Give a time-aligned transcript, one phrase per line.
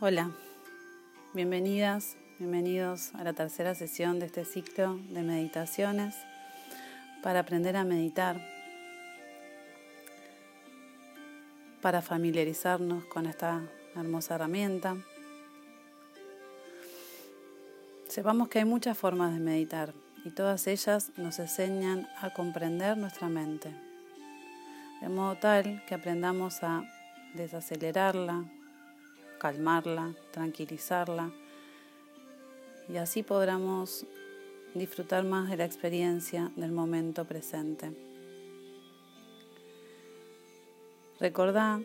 [0.00, 0.30] Hola,
[1.34, 6.14] bienvenidas, bienvenidos a la tercera sesión de este ciclo de meditaciones
[7.20, 8.40] para aprender a meditar,
[11.82, 13.60] para familiarizarnos con esta
[13.96, 14.96] hermosa herramienta.
[18.06, 23.28] Sepamos que hay muchas formas de meditar y todas ellas nos enseñan a comprender nuestra
[23.28, 23.74] mente,
[25.00, 26.84] de modo tal que aprendamos a
[27.34, 28.44] desacelerarla,
[29.38, 31.32] calmarla, tranquilizarla
[32.88, 34.06] y así podremos
[34.74, 37.92] disfrutar más de la experiencia del momento presente.
[41.20, 41.80] Recordá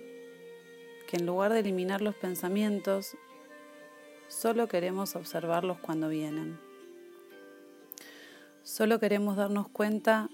[1.07, 3.15] que en lugar de eliminar los pensamientos,
[4.27, 6.59] solo queremos observarlos cuando vienen.
[8.63, 10.29] Solo queremos darnos cuenta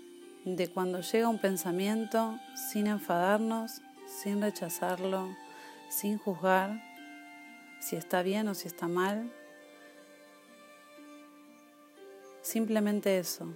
[0.45, 2.38] de cuando llega un pensamiento
[2.72, 5.30] sin enfadarnos, sin rechazarlo,
[5.90, 6.89] sin juzgar
[7.80, 9.31] si está bien o si está mal.
[12.41, 13.47] Simplemente eso.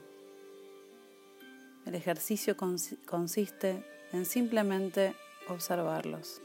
[1.86, 5.16] El ejercicio consiste en simplemente
[5.50, 6.42] observarlos.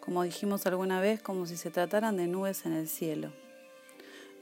[0.00, 3.32] Como dijimos alguna vez, como si se trataran de nubes en el cielo.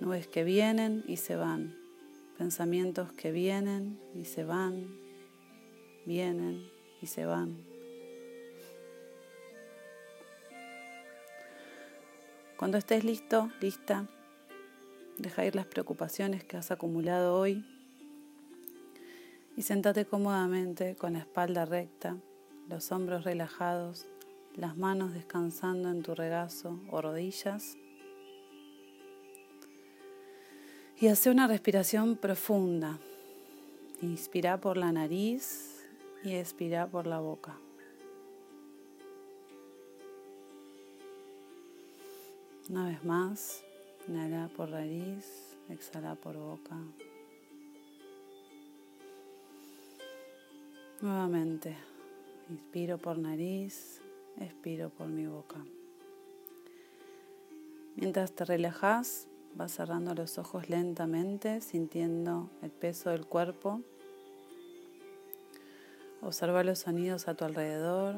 [0.00, 1.76] Nubes que vienen y se van.
[2.36, 4.96] Pensamientos que vienen y se van.
[6.04, 6.68] Vienen
[7.00, 7.71] y se van.
[12.62, 14.06] Cuando estés listo, lista,
[15.18, 17.64] deja ir las preocupaciones que has acumulado hoy
[19.56, 22.16] y sentate cómodamente con la espalda recta,
[22.68, 24.06] los hombros relajados,
[24.54, 27.76] las manos descansando en tu regazo o rodillas.
[31.00, 33.00] Y hace una respiración profunda.
[34.02, 35.84] Inspira por la nariz
[36.22, 37.58] y expira por la boca.
[42.72, 43.62] Una vez más,
[44.08, 46.74] inhala por nariz, exhala por boca.
[51.02, 51.76] Nuevamente,
[52.48, 54.00] inspiro por nariz,
[54.40, 55.62] expiro por mi boca.
[57.96, 63.82] Mientras te relajas, vas cerrando los ojos lentamente, sintiendo el peso del cuerpo.
[66.22, 68.16] Observa los sonidos a tu alrededor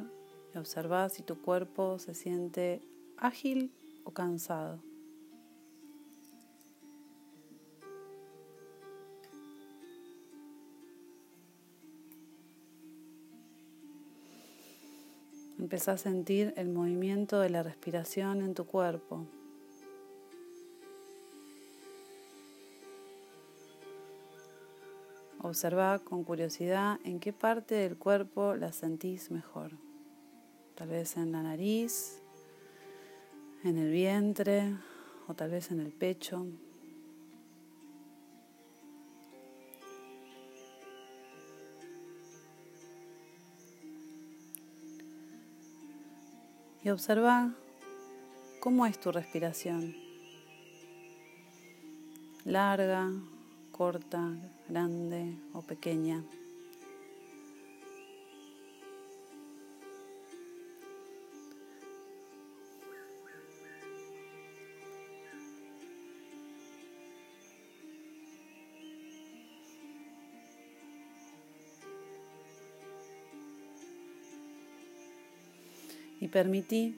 [0.54, 2.82] y observa si tu cuerpo se siente
[3.16, 3.72] ágil
[4.04, 4.81] o cansado.
[15.59, 19.26] Empezá a sentir el movimiento de la respiración en tu cuerpo.
[25.41, 29.72] Observa con curiosidad en qué parte del cuerpo la sentís mejor.
[30.75, 32.23] Tal vez en la nariz,
[33.64, 34.76] en el vientre
[35.26, 36.47] o tal vez en el pecho.
[46.82, 47.54] Y observa
[48.60, 49.94] cómo es tu respiración.
[52.44, 53.10] Larga,
[53.72, 54.36] corta,
[54.69, 56.22] grande o pequeña.
[76.24, 76.96] Y permití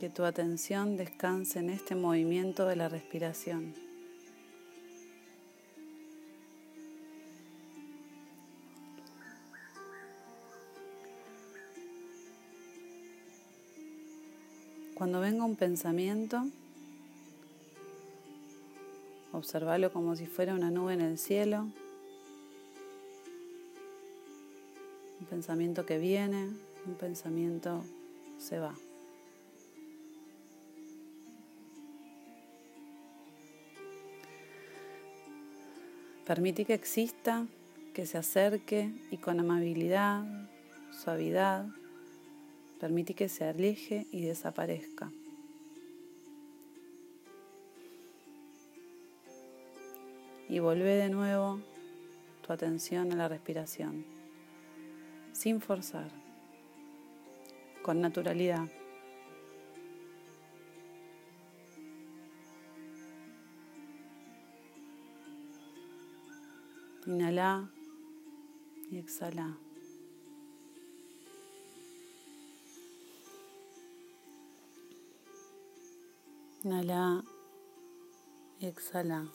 [0.00, 3.76] que tu atención descanse en este movimiento de la respiración.
[14.94, 16.44] Cuando venga un pensamiento,
[19.30, 21.68] observalo como si fuera una nube en el cielo,
[25.20, 26.48] un pensamiento que viene,
[26.84, 27.84] un pensamiento
[28.38, 28.74] se va.
[36.26, 37.46] Permite que exista,
[37.94, 40.24] que se acerque y con amabilidad,
[40.92, 41.66] suavidad,
[42.78, 45.10] permite que se aleje y desaparezca.
[50.50, 51.60] Y vuelve de nuevo
[52.46, 54.04] tu atención a la respiración,
[55.32, 56.27] sin forzar
[57.88, 58.68] con naturalidad.
[67.06, 67.70] Inhala
[68.90, 69.56] y exhala.
[76.62, 77.24] Inhala
[78.60, 79.32] y exhala.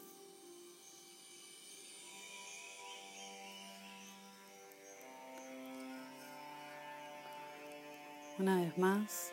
[8.36, 9.32] Una vez más,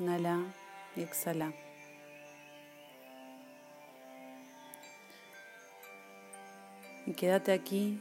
[0.00, 0.52] inhala
[0.96, 1.52] y exhala.
[7.06, 8.00] Y quédate aquí,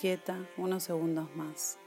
[0.00, 1.78] quieta, unos segundos más.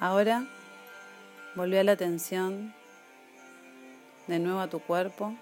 [0.00, 0.46] Ahora
[1.54, 2.72] volví a la atención
[4.28, 5.34] de nuevo a tu cuerpo,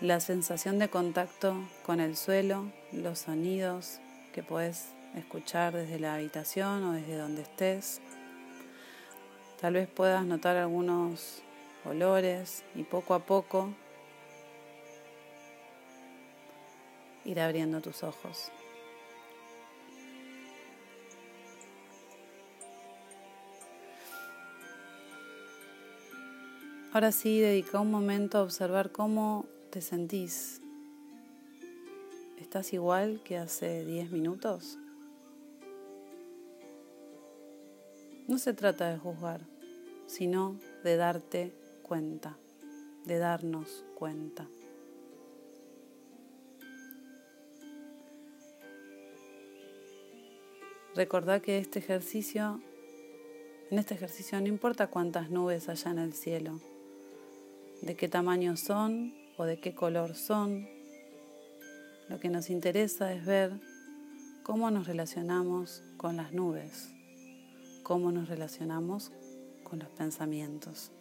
[0.00, 1.54] la sensación de contacto
[1.86, 4.00] con el suelo, los sonidos
[4.32, 8.00] que puedes escuchar desde la habitación o desde donde estés.
[9.60, 11.44] Tal vez puedas notar algunos
[11.84, 13.72] olores y poco a poco
[17.24, 18.50] ir abriendo tus ojos.
[26.94, 30.60] Ahora sí, dedica un momento a observar cómo te sentís.
[32.38, 34.78] ¿Estás igual que hace 10 minutos?
[38.28, 39.40] No se trata de juzgar,
[40.06, 41.52] sino de darte
[41.82, 42.36] cuenta,
[43.04, 44.46] de darnos cuenta.
[50.94, 52.62] Recordá que este ejercicio,
[53.72, 56.60] en este ejercicio no importa cuántas nubes haya en el cielo,
[57.84, 60.66] de qué tamaño son o de qué color son.
[62.08, 63.52] Lo que nos interesa es ver
[64.42, 66.90] cómo nos relacionamos con las nubes,
[67.82, 69.12] cómo nos relacionamos
[69.64, 70.92] con los pensamientos.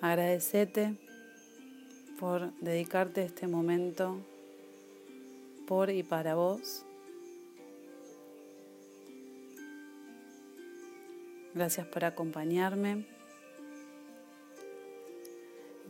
[0.00, 0.96] Agradecete
[2.18, 4.16] por dedicarte este momento
[5.66, 6.86] por y para vos.
[11.60, 13.04] Gracias por acompañarme.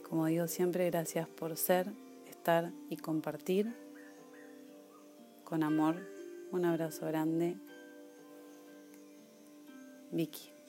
[0.09, 1.93] Como digo siempre, gracias por ser,
[2.29, 3.73] estar y compartir.
[5.45, 5.95] Con amor,
[6.51, 7.55] un abrazo grande.
[10.11, 10.60] Vicky.